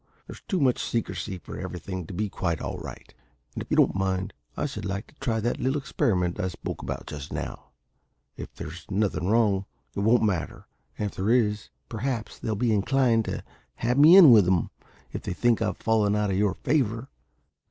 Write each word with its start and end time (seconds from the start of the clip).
There's 0.25 0.41
too 0.47 0.59
much 0.59 0.81
secrecy 0.83 1.37
for 1.37 1.59
everything 1.59 2.07
to 2.07 2.13
be 2.15 2.27
quite 2.27 2.59
right. 2.59 3.13
And, 3.53 3.61
if 3.61 3.69
you 3.69 3.77
don't 3.77 3.93
mind, 3.93 4.33
I 4.57 4.65
should 4.65 4.83
like 4.83 5.05
to 5.05 5.15
try 5.19 5.39
that 5.39 5.59
little 5.59 5.77
experiment 5.79 6.39
I 6.39 6.47
spoke 6.47 6.81
about 6.81 7.05
just 7.05 7.31
now; 7.31 7.65
if 8.35 8.51
there's 8.55 8.87
nothing 8.89 9.27
wrong 9.27 9.65
it 9.95 9.99
won't 9.99 10.23
matter, 10.23 10.65
and 10.97 11.11
if 11.11 11.15
there 11.17 11.29
is, 11.29 11.69
perhaps 11.87 12.39
they'll 12.39 12.55
be 12.55 12.73
inclined 12.73 13.25
to 13.25 13.43
have 13.75 13.99
me 13.99 14.15
in 14.15 14.31
with 14.31 14.47
'em, 14.47 14.71
if 15.13 15.21
they 15.21 15.33
think 15.33 15.61
I've 15.61 15.77
fallen 15.77 16.15
out 16.15 16.31
of 16.31 16.35
your 16.35 16.55
favour." 16.55 17.09